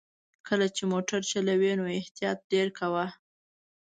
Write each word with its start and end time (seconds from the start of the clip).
کله 0.47 0.65
چې 0.75 0.83
موټر 0.91 1.19
چلوې 1.31 1.71
نو 1.79 1.85
احتياط 1.99 2.39
ډېر 2.51 2.67
کوه! 2.79 3.05